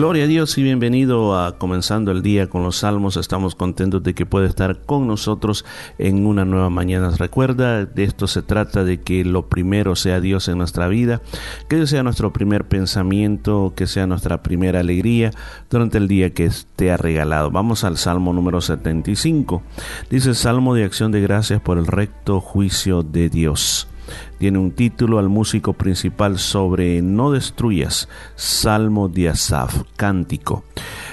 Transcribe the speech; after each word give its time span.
Gloria 0.00 0.24
a 0.24 0.28
Dios 0.28 0.56
y 0.56 0.62
bienvenido 0.62 1.38
a 1.38 1.58
Comenzando 1.58 2.10
el 2.10 2.22
Día 2.22 2.48
con 2.48 2.62
los 2.62 2.78
Salmos. 2.78 3.18
Estamos 3.18 3.54
contentos 3.54 4.02
de 4.02 4.14
que 4.14 4.24
pueda 4.24 4.46
estar 4.46 4.80
con 4.80 5.06
nosotros 5.06 5.66
en 5.98 6.24
una 6.24 6.46
nueva 6.46 6.70
mañana. 6.70 7.10
Recuerda, 7.18 7.84
de 7.84 8.04
esto 8.04 8.26
se 8.26 8.40
trata 8.40 8.82
de 8.82 9.02
que 9.02 9.26
lo 9.26 9.50
primero 9.50 9.96
sea 9.96 10.22
Dios 10.22 10.48
en 10.48 10.56
nuestra 10.56 10.88
vida, 10.88 11.20
que 11.68 11.76
Dios 11.76 11.90
sea 11.90 12.02
nuestro 12.02 12.32
primer 12.32 12.66
pensamiento, 12.66 13.74
que 13.76 13.86
sea 13.86 14.06
nuestra 14.06 14.42
primera 14.42 14.80
alegría 14.80 15.32
durante 15.68 15.98
el 15.98 16.08
día 16.08 16.32
que 16.32 16.50
te 16.76 16.90
ha 16.90 16.96
regalado. 16.96 17.50
Vamos 17.50 17.84
al 17.84 17.98
Salmo 17.98 18.32
número 18.32 18.62
75. 18.62 19.62
Dice 20.08 20.34
Salmo 20.34 20.74
de 20.74 20.84
acción 20.84 21.12
de 21.12 21.20
gracias 21.20 21.60
por 21.60 21.76
el 21.76 21.86
recto 21.86 22.40
juicio 22.40 23.02
de 23.02 23.28
Dios 23.28 23.89
tiene 24.38 24.58
un 24.58 24.72
título 24.72 25.18
al 25.18 25.28
músico 25.28 25.72
principal 25.72 26.38
sobre 26.38 27.02
No 27.02 27.30
destruyas, 27.30 28.08
Salmo 28.36 29.08
de 29.08 29.28
Asaf, 29.28 29.82
cántico. 29.96 30.64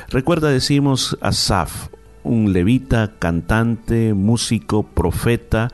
Recuerda, 0.10 0.50
decimos 0.50 1.18
Asaf, 1.22 1.90
un 2.24 2.54
levita, 2.54 3.14
cantante, 3.20 4.14
músico, 4.14 4.84
profeta, 4.84 5.70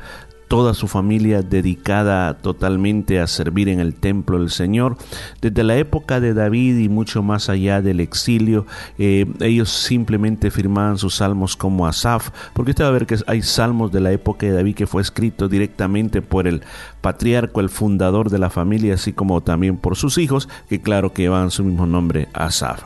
toda 0.53 0.75
su 0.75 0.87
familia 0.87 1.41
dedicada 1.41 2.37
totalmente 2.37 3.19
a 3.19 3.25
servir 3.25 3.69
en 3.69 3.79
el 3.79 3.95
templo 3.95 4.37
del 4.37 4.51
Señor. 4.51 4.97
Desde 5.41 5.63
la 5.63 5.77
época 5.77 6.19
de 6.19 6.35
David 6.35 6.77
y 6.77 6.89
mucho 6.89 7.23
más 7.23 7.49
allá 7.49 7.81
del 7.81 7.99
exilio, 7.99 8.67
eh, 8.99 9.25
ellos 9.39 9.71
simplemente 9.71 10.51
firmaban 10.51 10.99
sus 10.99 11.15
salmos 11.15 11.57
como 11.57 11.87
Asaf, 11.87 12.29
porque 12.53 12.69
usted 12.69 12.83
va 12.83 12.89
a 12.89 12.91
ver 12.91 13.07
que 13.07 13.17
hay 13.25 13.41
salmos 13.41 13.91
de 13.91 14.01
la 14.01 14.11
época 14.11 14.45
de 14.45 14.51
David 14.51 14.75
que 14.75 14.85
fue 14.85 15.01
escrito 15.01 15.49
directamente 15.49 16.21
por 16.21 16.45
el 16.45 16.61
patriarca, 17.01 17.59
el 17.59 17.69
fundador 17.69 18.29
de 18.29 18.37
la 18.37 18.51
familia, 18.51 18.93
así 18.93 19.11
como 19.11 19.41
también 19.41 19.77
por 19.77 19.95
sus 19.95 20.19
hijos, 20.19 20.47
que 20.69 20.79
claro 20.79 21.13
que 21.13 21.23
llevan 21.23 21.49
su 21.49 21.63
mismo 21.63 21.87
nombre, 21.87 22.27
Asaf. 22.31 22.83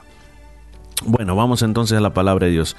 Bueno, 1.06 1.36
vamos 1.36 1.62
entonces 1.64 1.98
a 1.98 2.02
la 2.02 2.14
palabra 2.14 2.46
de 2.46 2.54
Dios. 2.54 2.78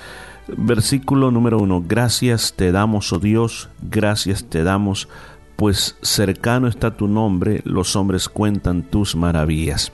Versículo 0.56 1.30
número 1.30 1.58
uno. 1.58 1.82
Gracias 1.86 2.54
te 2.56 2.72
damos, 2.72 3.12
oh 3.12 3.18
Dios, 3.18 3.68
gracias 3.82 4.44
te 4.44 4.64
damos, 4.64 5.08
pues 5.56 5.96
cercano 6.02 6.68
está 6.68 6.96
tu 6.96 7.06
nombre, 7.06 7.60
los 7.64 7.96
hombres 7.96 8.28
cuentan 8.28 8.82
tus 8.82 9.14
maravillas. 9.14 9.92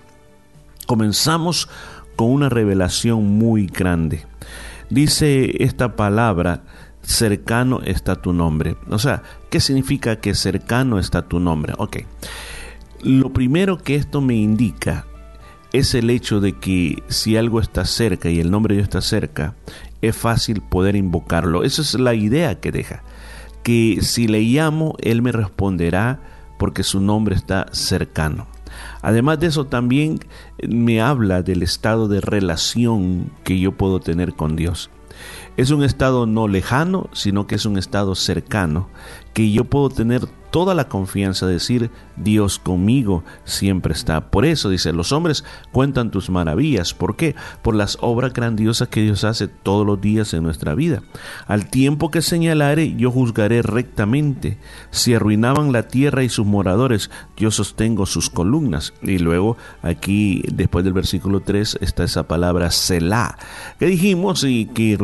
Comenzamos 0.86 1.68
con 2.16 2.30
una 2.30 2.48
revelación 2.48 3.38
muy 3.38 3.66
grande. 3.66 4.26
Dice 4.90 5.62
esta 5.64 5.96
palabra, 5.96 6.62
cercano 7.02 7.80
está 7.82 8.16
tu 8.16 8.32
nombre. 8.32 8.76
O 8.90 8.98
sea, 8.98 9.22
¿qué 9.50 9.60
significa 9.60 10.16
que 10.16 10.34
cercano 10.34 10.98
está 10.98 11.22
tu 11.22 11.40
nombre? 11.40 11.74
Ok. 11.78 11.98
Lo 13.02 13.32
primero 13.32 13.78
que 13.78 13.96
esto 13.96 14.20
me 14.20 14.34
indica 14.34 15.06
es 15.72 15.94
el 15.94 16.10
hecho 16.10 16.40
de 16.40 16.52
que 16.52 17.02
si 17.08 17.36
algo 17.36 17.60
está 17.60 17.84
cerca 17.84 18.30
y 18.30 18.40
el 18.40 18.50
nombre 18.50 18.74
de 18.74 18.78
Dios 18.78 18.88
está 18.88 19.00
cerca, 19.00 19.54
es 20.08 20.16
fácil 20.16 20.60
poder 20.60 20.96
invocarlo. 20.96 21.64
Esa 21.64 21.82
es 21.82 21.94
la 21.94 22.14
idea 22.14 22.60
que 22.60 22.72
deja. 22.72 23.02
Que 23.62 23.98
si 24.02 24.26
le 24.28 24.40
llamo, 24.42 24.96
Él 25.00 25.22
me 25.22 25.32
responderá 25.32 26.20
porque 26.58 26.82
su 26.82 27.00
nombre 27.00 27.34
está 27.34 27.66
cercano. 27.72 28.46
Además 29.02 29.40
de 29.40 29.48
eso, 29.48 29.66
también 29.66 30.20
me 30.66 31.00
habla 31.00 31.42
del 31.42 31.62
estado 31.62 32.08
de 32.08 32.20
relación 32.20 33.30
que 33.44 33.58
yo 33.58 33.72
puedo 33.72 34.00
tener 34.00 34.34
con 34.34 34.56
Dios. 34.56 34.90
Es 35.56 35.70
un 35.70 35.84
estado 35.84 36.26
no 36.26 36.48
lejano, 36.48 37.08
sino 37.12 37.46
que 37.46 37.54
es 37.54 37.64
un 37.64 37.78
estado 37.78 38.14
cercano, 38.16 38.88
que 39.32 39.52
yo 39.52 39.64
puedo 39.64 39.88
tener 39.88 40.26
toda 40.54 40.76
la 40.76 40.88
confianza 40.88 41.48
de 41.48 41.54
decir, 41.54 41.90
Dios 42.14 42.60
conmigo 42.60 43.24
siempre 43.42 43.92
está. 43.92 44.30
Por 44.30 44.44
eso 44.44 44.70
dice, 44.70 44.92
los 44.92 45.10
hombres 45.10 45.42
cuentan 45.72 46.12
tus 46.12 46.30
maravillas. 46.30 46.94
¿Por 46.94 47.16
qué? 47.16 47.34
Por 47.60 47.74
las 47.74 47.98
obras 48.00 48.32
grandiosas 48.32 48.86
que 48.86 49.02
Dios 49.02 49.24
hace 49.24 49.48
todos 49.48 49.84
los 49.84 50.00
días 50.00 50.32
en 50.32 50.44
nuestra 50.44 50.76
vida. 50.76 51.02
Al 51.48 51.68
tiempo 51.68 52.12
que 52.12 52.22
señalare, 52.22 52.94
yo 52.94 53.10
juzgaré 53.10 53.62
rectamente. 53.62 54.56
Si 54.92 55.12
arruinaban 55.12 55.72
la 55.72 55.88
tierra 55.88 56.22
y 56.22 56.28
sus 56.28 56.46
moradores, 56.46 57.10
yo 57.36 57.50
sostengo 57.50 58.06
sus 58.06 58.30
columnas. 58.30 58.94
Y 59.02 59.18
luego 59.18 59.56
aquí, 59.82 60.44
después 60.52 60.84
del 60.84 60.94
versículo 60.94 61.40
3, 61.40 61.78
está 61.80 62.04
esa 62.04 62.28
palabra 62.28 62.70
Selah, 62.70 63.38
que 63.80 63.86
dijimos 63.86 64.44
y 64.44 64.66
que 64.66 64.96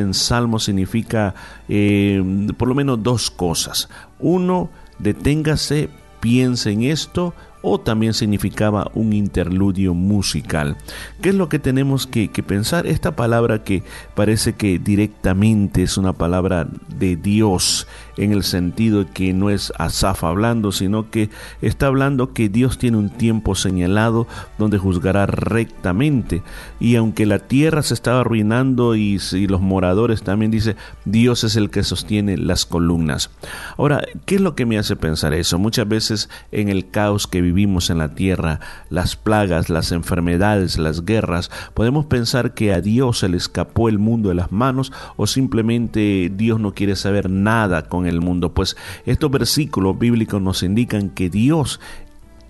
en 0.00 0.14
Salmo 0.14 0.58
significa 0.58 1.34
eh, 1.68 2.22
por 2.56 2.68
lo 2.68 2.74
menos 2.74 3.02
dos 3.02 3.30
cosas. 3.30 3.88
Uno, 4.18 4.70
deténgase, 4.98 5.88
piense 6.20 6.70
en 6.70 6.82
esto, 6.84 7.34
o 7.62 7.78
también 7.80 8.14
significaba 8.14 8.90
un 8.94 9.12
interludio 9.12 9.94
musical. 9.94 10.76
¿Qué 11.20 11.30
es 11.30 11.34
lo 11.34 11.48
que 11.48 11.58
tenemos 11.58 12.06
que, 12.06 12.28
pensar? 12.46 12.86
Esta 12.86 13.16
palabra 13.16 13.64
que 13.64 13.82
parece 14.14 14.54
que 14.54 14.78
directamente 14.78 15.82
es 15.82 15.98
una 15.98 16.12
palabra 16.12 16.66
de 16.88 17.16
Dios 17.16 17.86
en 18.16 18.32
el 18.32 18.42
sentido 18.42 19.06
que 19.12 19.32
no 19.32 19.50
es 19.50 19.72
Asaf 19.78 20.24
hablando, 20.24 20.72
sino 20.72 21.10
que 21.10 21.30
está 21.62 21.86
hablando 21.86 22.32
que 22.32 22.48
Dios 22.48 22.78
tiene 22.78 22.96
un 22.96 23.10
tiempo 23.10 23.54
señalado 23.54 24.26
donde 24.58 24.78
juzgará 24.78 25.26
rectamente. 25.26 26.42
Y 26.80 26.96
aunque 26.96 27.26
la 27.26 27.38
tierra 27.40 27.82
se 27.82 27.94
estaba 27.94 28.20
arruinando 28.20 28.96
y, 28.96 29.20
y 29.32 29.46
los 29.46 29.60
moradores 29.60 30.22
también 30.22 30.50
dice, 30.50 30.76
Dios 31.04 31.44
es 31.44 31.56
el 31.56 31.70
que 31.70 31.82
sostiene 31.82 32.36
las 32.36 32.66
columnas. 32.66 33.30
Ahora, 33.76 34.02
¿qué 34.26 34.36
es 34.36 34.40
lo 34.40 34.54
que 34.54 34.66
me 34.66 34.78
hace 34.78 34.96
pensar 34.96 35.34
eso? 35.34 35.58
Muchas 35.58 35.88
veces 35.88 36.28
en 36.50 36.68
el 36.68 36.90
caos 36.90 37.26
que 37.26 37.40
vivimos 37.40 37.57
en 37.58 37.98
la 37.98 38.14
tierra, 38.14 38.60
las 38.88 39.16
plagas, 39.16 39.68
las 39.68 39.90
enfermedades, 39.90 40.78
las 40.78 41.04
guerras, 41.04 41.50
podemos 41.74 42.06
pensar 42.06 42.54
que 42.54 42.72
a 42.72 42.80
Dios 42.80 43.18
se 43.18 43.28
le 43.28 43.36
escapó 43.36 43.88
el 43.88 43.98
mundo 43.98 44.28
de 44.28 44.36
las 44.36 44.52
manos 44.52 44.92
o 45.16 45.26
simplemente 45.26 46.30
Dios 46.32 46.60
no 46.60 46.72
quiere 46.72 46.94
saber 46.94 47.28
nada 47.28 47.88
con 47.88 48.06
el 48.06 48.20
mundo. 48.20 48.54
Pues 48.54 48.76
estos 49.06 49.30
versículos 49.30 49.98
bíblicos 49.98 50.40
nos 50.40 50.62
indican 50.62 51.10
que 51.10 51.30
Dios 51.30 51.80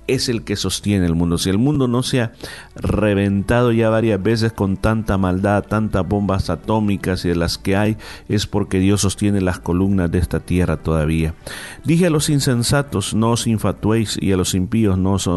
es 0.09 0.29
el 0.29 0.43
que 0.43 0.57
sostiene 0.57 1.07
el 1.07 1.15
mundo. 1.15 1.39
Si 1.39 1.51
el 1.51 1.59
mundo 1.59 1.87
no 1.87 2.03
se 2.03 2.23
ha 2.23 2.33
reventado 2.75 3.71
ya 3.71 3.91
varias 3.91 4.21
veces 4.23 4.53
con 4.53 4.77
tanta 4.77 5.19
maldad, 5.19 5.65
tantas 5.65 6.07
bombas 6.09 6.51
atómicas 6.51 7.25
y 7.25 7.29
de 7.29 7.37
las 7.37 7.59
que 7.59 7.77
hay, 7.77 7.97
es 8.29 8.47
porque 8.47 8.81
Dios 8.81 9.03
sostiene 9.03 9.41
las 9.41 9.61
columnas 9.61 10.11
de 10.11 10.19
esta 10.19 10.41
tierra 10.41 10.79
todavía. 10.79 11.35
Dije 11.85 12.07
a 12.07 12.11
los 12.11 12.31
insensatos, 12.31 13.15
no 13.15 13.33
os 13.33 13.47
infatuéis, 13.47 14.19
y 14.21 14.33
a 14.33 14.37
los 14.37 14.55
impíos 14.55 14.99
no 14.99 15.13
os 15.13 15.29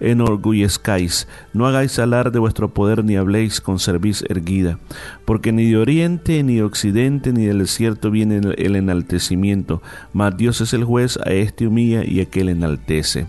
enorgullezcáis. 0.00 1.28
No 1.52 1.66
hagáis 1.66 1.98
alar 1.98 2.32
de 2.32 2.38
vuestro 2.38 2.74
poder, 2.74 3.04
ni 3.04 3.16
habléis 3.16 3.60
con 3.60 3.78
cerviz 3.78 4.24
erguida. 4.28 4.78
Porque 5.24 5.52
ni 5.52 5.70
de 5.70 5.76
oriente, 5.76 6.42
ni 6.42 6.56
de 6.56 6.62
occidente, 6.64 7.32
ni 7.32 7.46
del 7.46 7.60
desierto 7.60 8.10
viene 8.10 8.40
el 8.56 8.76
enaltecimiento. 8.76 9.82
Mas 10.12 10.36
Dios 10.36 10.60
es 10.60 10.74
el 10.74 10.84
juez, 10.84 11.18
a 11.24 11.30
este 11.30 11.66
humilla 11.66 12.04
y 12.04 12.20
a 12.20 12.24
aquel 12.24 12.48
enaltece. 12.48 13.26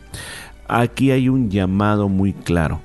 Aquí 0.70 1.10
hay 1.12 1.30
un 1.30 1.50
llamado 1.50 2.08
muy 2.10 2.32
claro. 2.32 2.82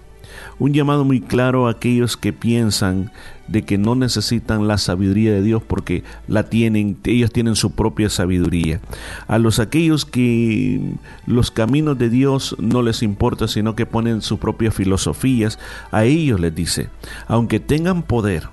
Un 0.59 0.73
llamado 0.73 1.05
muy 1.05 1.21
claro 1.21 1.67
a 1.67 1.73
aquellos 1.73 2.17
que 2.17 2.33
piensan 2.33 3.13
de 3.47 3.63
que 3.63 3.77
no 3.77 3.95
necesitan 3.95 4.67
la 4.67 4.79
sabiduría 4.79 5.33
de 5.33 5.43
Dios 5.43 5.63
porque 5.63 6.03
la 6.27 6.45
tienen, 6.45 6.97
ellos 7.05 7.31
tienen 7.31 7.57
su 7.57 7.73
propia 7.73 8.09
sabiduría. 8.09 8.81
A 9.27 9.39
los 9.39 9.59
aquellos 9.59 10.05
que 10.05 10.95
los 11.27 11.51
caminos 11.51 11.99
de 11.99 12.09
Dios 12.09 12.57
no 12.59 12.83
les 12.83 13.03
importa, 13.03 13.49
sino 13.49 13.77
que 13.77 13.87
ponen 13.87 14.23
sus 14.23 14.39
propias 14.39 14.75
filosofías, 14.75 15.59
a 15.91 16.05
ellos 16.05 16.41
les 16.41 16.55
dice, 16.55 16.89
aunque 17.27 17.61
tengan 17.61 18.03
poder, 18.03 18.49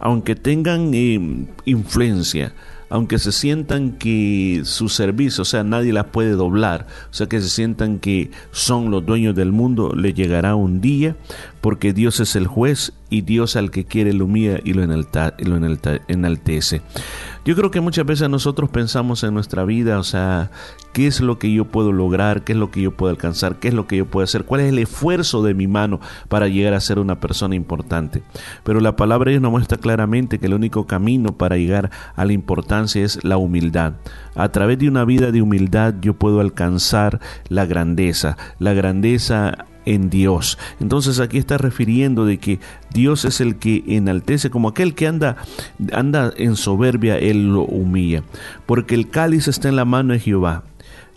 aunque 0.00 0.34
tengan 0.34 0.92
eh, 0.92 1.46
influencia, 1.64 2.52
aunque 2.92 3.18
se 3.18 3.32
sientan 3.32 3.92
que 3.92 4.60
su 4.64 4.90
servicio, 4.90 5.42
o 5.42 5.44
sea, 5.46 5.64
nadie 5.64 5.94
las 5.94 6.04
puede 6.04 6.32
doblar, 6.32 6.86
o 7.10 7.14
sea, 7.14 7.26
que 7.26 7.40
se 7.40 7.48
sientan 7.48 7.98
que 7.98 8.30
son 8.50 8.90
los 8.90 9.06
dueños 9.06 9.34
del 9.34 9.50
mundo, 9.50 9.94
le 9.96 10.12
llegará 10.12 10.56
un 10.56 10.82
día, 10.82 11.16
porque 11.62 11.94
Dios 11.94 12.20
es 12.20 12.36
el 12.36 12.46
juez 12.46 12.92
y 13.08 13.22
Dios 13.22 13.56
al 13.56 13.70
que 13.70 13.86
quiere 13.86 14.12
lo 14.12 14.26
humilla 14.26 14.58
y 14.62 14.74
lo, 14.74 14.82
enaltece. 14.82 16.82
Yo 17.44 17.56
creo 17.56 17.70
que 17.70 17.80
muchas 17.80 18.04
veces 18.04 18.28
nosotros 18.28 18.68
pensamos 18.68 19.24
en 19.24 19.32
nuestra 19.32 19.64
vida, 19.64 19.98
o 19.98 20.04
sea, 20.04 20.50
qué 20.92 21.06
es 21.06 21.20
lo 21.20 21.38
que 21.38 21.52
yo 21.52 21.64
puedo 21.64 21.92
lograr, 21.92 22.44
qué 22.44 22.52
es 22.52 22.58
lo 22.58 22.70
que 22.70 22.82
yo 22.82 22.96
puedo 22.96 23.10
alcanzar, 23.10 23.58
qué 23.58 23.68
es 23.68 23.74
lo 23.74 23.86
que 23.86 23.96
yo 23.96 24.06
puedo 24.06 24.24
hacer, 24.24 24.44
cuál 24.44 24.62
es 24.62 24.68
el 24.68 24.78
esfuerzo 24.78 25.42
de 25.42 25.54
mi 25.54 25.66
mano 25.66 26.00
para 26.28 26.48
llegar 26.48 26.74
a 26.74 26.80
ser 26.80 26.98
una 26.98 27.20
persona 27.20 27.54
importante. 27.54 28.22
Pero 28.64 28.80
la 28.80 28.96
palabra 28.96 29.26
de 29.26 29.32
Dios 29.32 29.42
nos 29.42 29.52
muestra 29.52 29.78
claramente 29.78 30.38
que 30.38 30.46
el 30.46 30.54
único 30.54 30.86
camino 30.86 31.36
para 31.36 31.56
llegar 31.56 31.90
a 32.16 32.24
la 32.24 32.32
importancia 32.32 32.81
es 32.82 33.22
la 33.24 33.36
humildad. 33.36 33.94
A 34.34 34.50
través 34.50 34.78
de 34.78 34.88
una 34.88 35.04
vida 35.04 35.32
de 35.32 35.42
humildad 35.42 35.94
yo 36.00 36.14
puedo 36.14 36.40
alcanzar 36.40 37.20
la 37.48 37.66
grandeza. 37.66 38.36
La 38.58 38.72
grandeza 38.72 39.66
en 39.84 40.10
Dios. 40.10 40.58
Entonces 40.80 41.20
aquí 41.20 41.38
está 41.38 41.58
refiriendo 41.58 42.24
de 42.24 42.38
que 42.38 42.60
Dios 42.92 43.24
es 43.24 43.40
el 43.40 43.56
que 43.56 43.82
enaltece 43.88 44.50
como 44.50 44.68
aquel 44.68 44.94
que 44.94 45.06
anda 45.06 45.36
anda 45.92 46.32
en 46.36 46.56
soberbia 46.56 47.18
él 47.18 47.52
lo 47.52 47.62
humilla, 47.62 48.22
porque 48.66 48.94
el 48.94 49.08
cáliz 49.10 49.48
está 49.48 49.68
en 49.68 49.76
la 49.76 49.84
mano 49.84 50.12
de 50.12 50.20
Jehová 50.20 50.62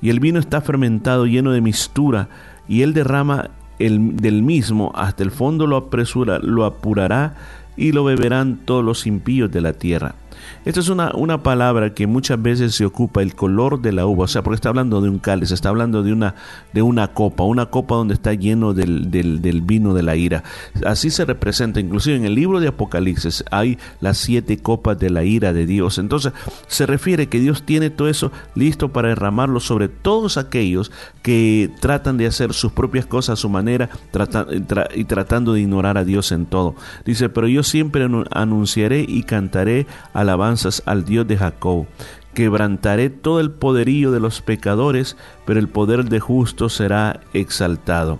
y 0.02 0.10
el 0.10 0.20
vino 0.20 0.40
está 0.40 0.62
fermentado 0.62 1.26
lleno 1.26 1.52
de 1.52 1.62
mistura 1.62 2.28
y 2.68 2.82
él 2.82 2.94
derrama 2.94 3.52
el, 3.80 4.16
del 4.16 4.42
mismo 4.42 4.92
hasta 4.96 5.24
el 5.24 5.32
fondo 5.32 5.68
lo 5.68 5.78
apresura, 5.78 6.40
lo 6.40 6.66
apurará 6.66 7.36
y 7.78 7.92
lo 7.92 8.04
beberán 8.04 8.62
todos 8.66 8.84
los 8.84 9.06
impíos 9.06 9.52
de 9.52 9.62
la 9.62 9.74
tierra. 9.74 10.16
Esta 10.66 10.80
es 10.80 10.90
una, 10.90 11.12
una 11.16 11.44
palabra 11.44 11.94
que 11.94 12.08
muchas 12.08 12.42
veces 12.42 12.76
se 12.76 12.86
ocupa 12.86 13.22
el 13.22 13.36
color 13.36 13.82
de 13.82 13.92
la 13.92 14.06
uva, 14.06 14.26
o 14.26 14.28
sea, 14.28 14.44
porque 14.44 14.56
está 14.56 14.70
hablando 14.70 15.02
de 15.02 15.10
un 15.10 15.20
cáliz, 15.20 15.52
está 15.52 15.70
hablando 15.70 16.04
de 16.04 16.14
una, 16.14 16.36
de 16.74 16.82
una 16.82 17.10
copa, 17.10 17.44
una 17.44 17.68
copa 17.68 17.96
donde 17.96 18.14
está 18.14 18.34
lleno 18.34 18.74
del, 18.74 19.12
del, 19.12 19.62
vino 19.62 19.94
de 19.94 20.04
la 20.04 20.16
ira. 20.16 20.44
Así 20.86 21.10
se 21.10 21.26
representa, 21.26 21.80
inclusive 21.80 22.18
en 22.18 22.26
el 22.26 22.36
libro 22.36 22.60
de 22.60 22.68
Apocalipsis 22.68 23.44
hay 23.52 23.78
las 24.02 24.18
siete 24.18 24.58
copas 24.58 24.98
de 25.00 25.10
la 25.10 25.24
ira 25.24 25.54
de 25.54 25.66
Dios. 25.66 25.98
Entonces 25.98 26.34
se 26.68 26.86
refiere 26.86 27.28
que 27.28 27.40
Dios 27.40 27.64
tiene 27.64 27.90
todo 27.90 28.08
eso 28.08 28.32
listo 28.56 28.90
para 28.90 29.10
derramarlo 29.10 29.60
sobre 29.60 29.88
todos 29.88 30.38
aquellos 30.38 30.92
que 31.22 31.72
tratan 31.80 32.18
de 32.18 32.28
hacer 32.28 32.54
sus 32.54 32.72
propias 32.72 33.06
cosas 33.06 33.34
a 33.34 33.42
su 33.42 33.50
manera 33.50 33.90
y 34.94 35.04
tratando 35.06 35.54
de 35.54 35.62
ignorar 35.62 35.98
a 35.98 36.06
Dios 36.06 36.32
en 36.32 36.46
todo. 36.46 36.76
Dice, 37.06 37.30
pero 37.30 37.48
yo 37.48 37.64
siempre 37.64 38.08
anunciaré 38.32 39.06
y 39.08 39.24
cantaré 39.24 39.88
alabanza 40.26 40.70
al 40.86 41.06
Dios 41.06 41.28
de 41.28 41.38
Jacob. 41.38 41.86
Quebrantaré 42.34 43.10
todo 43.10 43.40
el 43.40 43.52
poderío 43.52 44.12
de 44.12 44.20
los 44.20 44.42
pecadores, 44.42 45.16
pero 45.46 45.58
el 45.58 45.70
poder 45.70 46.06
de 46.06 46.20
justo 46.20 46.68
será 46.68 47.22
exaltado. 47.34 48.20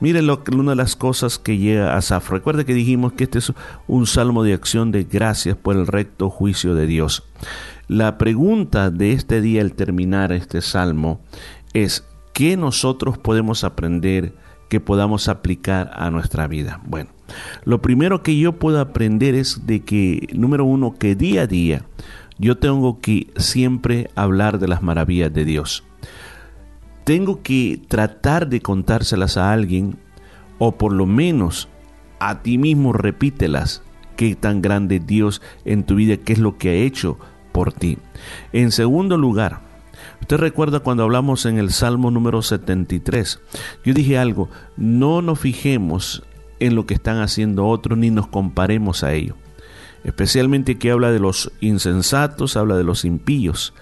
Miren 0.00 0.26
lo, 0.26 0.42
una 0.52 0.72
de 0.72 0.76
las 0.76 0.96
cosas 0.96 1.38
que 1.38 1.56
llega 1.56 1.94
a 1.94 1.96
Asaf. 1.96 2.30
Recuerde 2.30 2.66
que 2.66 2.74
dijimos 2.74 3.14
que 3.14 3.24
este 3.24 3.38
es 3.38 3.52
un 3.86 4.06
salmo 4.06 4.42
de 4.42 4.52
acción 4.52 4.92
de 4.92 5.04
gracias 5.04 5.56
por 5.56 5.76
el 5.76 5.86
recto 5.86 6.28
juicio 6.28 6.74
de 6.74 6.86
Dios. 6.86 7.22
La 7.88 8.18
pregunta 8.18 8.90
de 8.90 9.12
este 9.12 9.40
día 9.40 9.62
al 9.62 9.72
terminar 9.72 10.32
este 10.32 10.60
salmo 10.60 11.20
es, 11.72 12.06
¿qué 12.34 12.56
nosotros 12.56 13.16
podemos 13.16 13.64
aprender 13.64 14.34
que 14.68 14.80
podamos 14.80 15.28
aplicar 15.28 15.90
a 15.94 16.10
nuestra 16.10 16.46
vida? 16.46 16.80
Bueno, 16.84 17.10
lo 17.64 17.80
primero 17.82 18.22
que 18.22 18.38
yo 18.38 18.54
puedo 18.54 18.80
aprender 18.80 19.34
es 19.34 19.66
de 19.66 19.80
que, 19.80 20.28
número 20.32 20.64
uno, 20.64 20.94
que 20.98 21.14
día 21.14 21.42
a 21.42 21.46
día 21.46 21.84
yo 22.38 22.58
tengo 22.58 23.00
que 23.00 23.28
siempre 23.36 24.10
hablar 24.14 24.58
de 24.58 24.68
las 24.68 24.82
maravillas 24.82 25.32
de 25.32 25.44
Dios. 25.44 25.84
Tengo 27.04 27.42
que 27.42 27.80
tratar 27.88 28.48
de 28.48 28.60
contárselas 28.60 29.36
a 29.36 29.52
alguien 29.52 29.96
o 30.58 30.72
por 30.72 30.92
lo 30.92 31.06
menos 31.06 31.68
a 32.18 32.42
ti 32.42 32.58
mismo 32.58 32.92
repítelas 32.92 33.82
qué 34.16 34.34
tan 34.34 34.62
grande 34.62 35.00
Dios 35.00 35.42
en 35.64 35.84
tu 35.84 35.96
vida, 35.96 36.16
qué 36.16 36.32
es 36.32 36.38
lo 36.38 36.56
que 36.56 36.70
ha 36.70 36.74
hecho 36.74 37.18
por 37.52 37.72
ti. 37.72 37.98
En 38.52 38.72
segundo 38.72 39.18
lugar, 39.18 39.60
usted 40.20 40.38
recuerda 40.38 40.80
cuando 40.80 41.02
hablamos 41.02 41.46
en 41.46 41.58
el 41.58 41.70
Salmo 41.70 42.10
número 42.10 42.42
73, 42.42 43.40
yo 43.84 43.94
dije 43.94 44.18
algo, 44.18 44.48
no 44.76 45.22
nos 45.22 45.40
fijemos 45.40 46.22
en 46.60 46.74
lo 46.74 46.86
que 46.86 46.94
están 46.94 47.20
haciendo 47.20 47.66
otros 47.66 47.98
ni 47.98 48.10
nos 48.10 48.26
comparemos 48.26 49.02
a 49.02 49.12
ello. 49.12 49.34
Especialmente 50.04 50.76
que 50.76 50.90
habla 50.90 51.10
de 51.10 51.18
los 51.18 51.50
insensatos, 51.60 52.56
habla 52.56 52.76
de 52.76 52.84
los 52.84 53.04
impíos. 53.04 53.72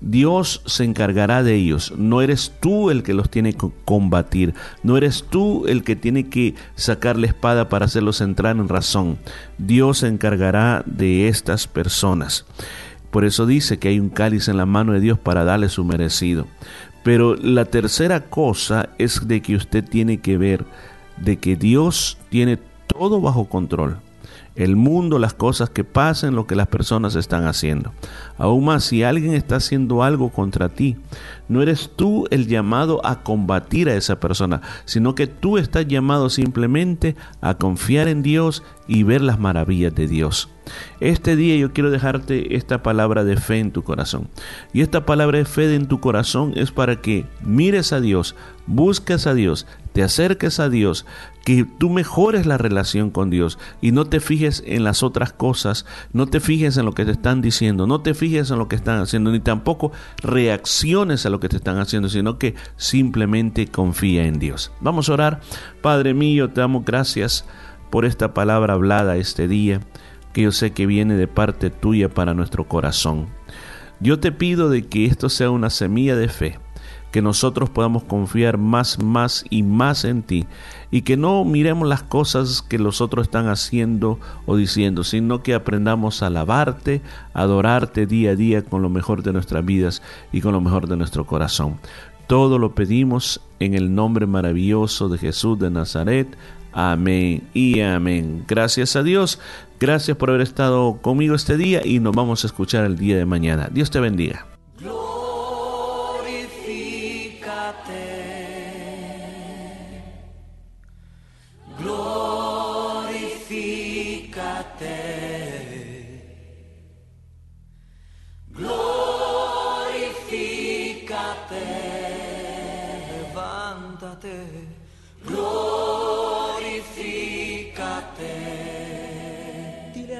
Dios 0.00 0.62
se 0.64 0.84
encargará 0.84 1.42
de 1.42 1.56
ellos. 1.56 1.92
No 1.96 2.22
eres 2.22 2.52
tú 2.60 2.90
el 2.90 3.02
que 3.02 3.14
los 3.14 3.30
tiene 3.30 3.52
que 3.52 3.68
combatir. 3.84 4.54
No 4.82 4.96
eres 4.96 5.24
tú 5.28 5.66
el 5.66 5.82
que 5.82 5.96
tiene 5.96 6.28
que 6.28 6.54
sacar 6.76 7.18
la 7.18 7.26
espada 7.26 7.68
para 7.68 7.86
hacerlos 7.86 8.20
entrar 8.20 8.56
en 8.56 8.68
razón. 8.68 9.18
Dios 9.58 9.98
se 9.98 10.06
encargará 10.06 10.82
de 10.86 11.28
estas 11.28 11.66
personas. 11.66 12.46
Por 13.10 13.24
eso 13.24 13.46
dice 13.46 13.78
que 13.78 13.88
hay 13.88 14.00
un 14.00 14.10
cáliz 14.10 14.48
en 14.48 14.56
la 14.56 14.66
mano 14.66 14.92
de 14.92 15.00
Dios 15.00 15.18
para 15.18 15.44
darle 15.44 15.68
su 15.68 15.84
merecido. 15.84 16.46
Pero 17.02 17.34
la 17.36 17.64
tercera 17.64 18.28
cosa 18.28 18.90
es 18.98 19.26
de 19.26 19.40
que 19.40 19.56
usted 19.56 19.84
tiene 19.84 20.20
que 20.20 20.36
ver 20.36 20.64
de 21.22 21.38
que 21.38 21.56
Dios 21.56 22.18
tiene 22.30 22.58
todo 22.86 23.20
bajo 23.20 23.48
control. 23.48 23.98
El 24.54 24.74
mundo, 24.74 25.20
las 25.20 25.34
cosas 25.34 25.70
que 25.70 25.84
pasan, 25.84 26.34
lo 26.34 26.48
que 26.48 26.56
las 26.56 26.66
personas 26.66 27.14
están 27.14 27.46
haciendo. 27.46 27.92
Aún 28.38 28.64
más, 28.64 28.82
si 28.82 29.04
alguien 29.04 29.34
está 29.34 29.56
haciendo 29.56 30.02
algo 30.02 30.30
contra 30.30 30.68
ti, 30.68 30.96
no 31.48 31.62
eres 31.62 31.92
tú 31.94 32.26
el 32.30 32.48
llamado 32.48 33.00
a 33.06 33.22
combatir 33.22 33.88
a 33.88 33.94
esa 33.94 34.18
persona, 34.18 34.60
sino 34.84 35.14
que 35.14 35.28
tú 35.28 35.58
estás 35.58 35.86
llamado 35.86 36.28
simplemente 36.28 37.14
a 37.40 37.54
confiar 37.54 38.08
en 38.08 38.22
Dios 38.22 38.64
y 38.88 39.04
ver 39.04 39.20
las 39.20 39.38
maravillas 39.38 39.94
de 39.94 40.08
Dios. 40.08 40.48
Este 40.98 41.36
día 41.36 41.56
yo 41.56 41.72
quiero 41.72 41.90
dejarte 41.90 42.56
esta 42.56 42.82
palabra 42.82 43.22
de 43.22 43.36
fe 43.36 43.58
en 43.60 43.70
tu 43.70 43.84
corazón. 43.84 44.28
Y 44.72 44.80
esta 44.80 45.06
palabra 45.06 45.38
de 45.38 45.44
fe 45.44 45.72
en 45.74 45.86
tu 45.86 46.00
corazón 46.00 46.52
es 46.56 46.72
para 46.72 47.00
que 47.00 47.26
mires 47.42 47.92
a 47.92 48.00
Dios, 48.00 48.34
busques 48.66 49.26
a 49.26 49.34
Dios, 49.34 49.66
te 49.98 50.04
acerques 50.04 50.60
a 50.60 50.68
Dios, 50.68 51.06
que 51.44 51.64
tú 51.64 51.90
mejores 51.90 52.46
la 52.46 52.56
relación 52.56 53.10
con 53.10 53.30
Dios 53.30 53.58
y 53.80 53.90
no 53.90 54.04
te 54.04 54.20
fijes 54.20 54.62
en 54.64 54.84
las 54.84 55.02
otras 55.02 55.32
cosas, 55.32 55.86
no 56.12 56.28
te 56.28 56.38
fijes 56.38 56.76
en 56.76 56.84
lo 56.84 56.92
que 56.92 57.04
te 57.04 57.10
están 57.10 57.42
diciendo, 57.42 57.88
no 57.88 58.00
te 58.00 58.14
fijes 58.14 58.52
en 58.52 58.58
lo 58.58 58.68
que 58.68 58.76
están 58.76 59.00
haciendo, 59.00 59.32
ni 59.32 59.40
tampoco 59.40 59.90
reacciones 60.22 61.26
a 61.26 61.30
lo 61.30 61.40
que 61.40 61.48
te 61.48 61.56
están 61.56 61.78
haciendo, 61.78 62.08
sino 62.08 62.38
que 62.38 62.54
simplemente 62.76 63.66
confía 63.66 64.26
en 64.26 64.38
Dios. 64.38 64.70
Vamos 64.80 65.08
a 65.08 65.14
orar. 65.14 65.40
Padre 65.82 66.14
mío, 66.14 66.48
te 66.48 66.60
damos 66.60 66.84
gracias 66.84 67.44
por 67.90 68.04
esta 68.04 68.32
palabra 68.34 68.74
hablada 68.74 69.16
este 69.16 69.48
día, 69.48 69.80
que 70.32 70.42
yo 70.42 70.52
sé 70.52 70.70
que 70.70 70.86
viene 70.86 71.16
de 71.16 71.26
parte 71.26 71.70
tuya 71.70 72.08
para 72.08 72.34
nuestro 72.34 72.68
corazón. 72.68 73.26
Yo 73.98 74.20
te 74.20 74.30
pido 74.30 74.70
de 74.70 74.86
que 74.86 75.06
esto 75.06 75.28
sea 75.28 75.50
una 75.50 75.70
semilla 75.70 76.14
de 76.14 76.28
fe, 76.28 76.60
que 77.10 77.22
nosotros 77.22 77.70
podamos 77.70 78.04
confiar 78.04 78.58
más, 78.58 79.02
más 79.02 79.44
y 79.50 79.62
más 79.62 80.04
en 80.04 80.22
ti 80.22 80.46
y 80.90 81.02
que 81.02 81.16
no 81.16 81.44
miremos 81.44 81.88
las 81.88 82.02
cosas 82.02 82.62
que 82.62 82.78
los 82.78 83.00
otros 83.00 83.26
están 83.26 83.48
haciendo 83.48 84.18
o 84.46 84.56
diciendo, 84.56 85.04
sino 85.04 85.42
que 85.42 85.54
aprendamos 85.54 86.22
a 86.22 86.26
alabarte, 86.26 87.02
a 87.34 87.42
adorarte 87.42 88.06
día 88.06 88.32
a 88.32 88.36
día 88.36 88.62
con 88.62 88.82
lo 88.82 88.90
mejor 88.90 89.22
de 89.22 89.32
nuestras 89.32 89.64
vidas 89.64 90.02
y 90.32 90.40
con 90.40 90.52
lo 90.52 90.60
mejor 90.60 90.88
de 90.88 90.96
nuestro 90.96 91.26
corazón. 91.26 91.78
Todo 92.26 92.58
lo 92.58 92.74
pedimos 92.74 93.40
en 93.58 93.74
el 93.74 93.94
nombre 93.94 94.26
maravilloso 94.26 95.08
de 95.08 95.18
Jesús 95.18 95.58
de 95.58 95.70
Nazaret. 95.70 96.36
Amén 96.72 97.48
y 97.54 97.80
amén. 97.80 98.44
Gracias 98.46 98.96
a 98.96 99.02
Dios. 99.02 99.40
Gracias 99.80 100.16
por 100.16 100.28
haber 100.28 100.42
estado 100.42 100.98
conmigo 101.00 101.34
este 101.34 101.56
día 101.56 101.80
y 101.84 102.00
nos 102.00 102.14
vamos 102.14 102.44
a 102.44 102.48
escuchar 102.48 102.84
el 102.84 102.98
día 102.98 103.16
de 103.16 103.24
mañana. 103.24 103.70
Dios 103.72 103.90
te 103.90 104.00
bendiga. 104.00 104.57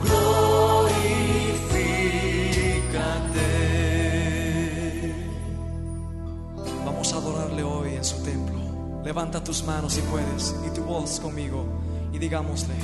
Gloria 0.04 0.96
Vamos 6.84 7.12
a 7.12 7.16
adorarle 7.16 7.62
hoy 7.62 7.94
en 7.94 8.04
su 8.04 8.22
templo. 8.22 9.02
Levanta 9.02 9.42
tus 9.42 9.64
manos 9.64 9.94
si 9.94 10.02
puedes 10.02 10.54
y 10.66 10.75
tu 10.75 10.82
voz 10.82 11.20
conmigo 11.20 11.64
y 12.12 12.18
digámosle 12.18 12.75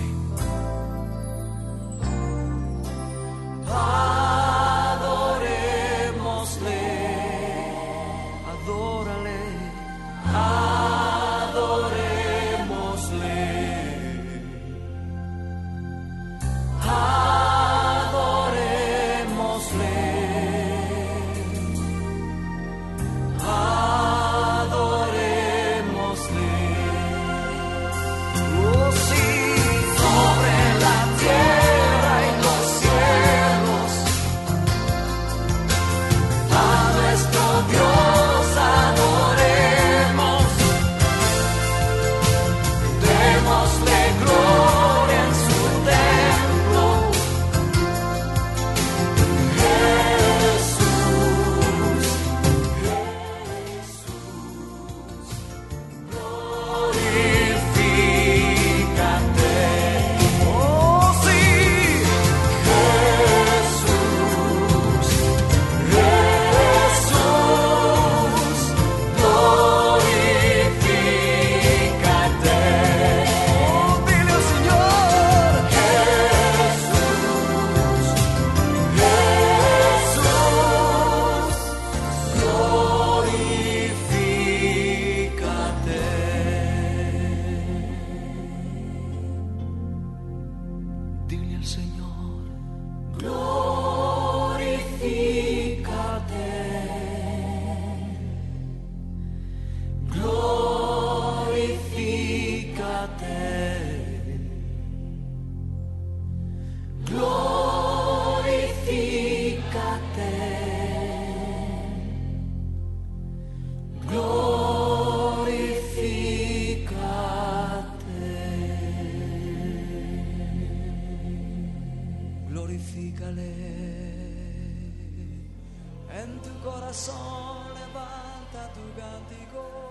En 126.11 126.41
tu 126.41 126.53
corazón 126.65 127.75
levanta 127.75 128.73
tu 128.73 128.81
cántico. 128.99 129.82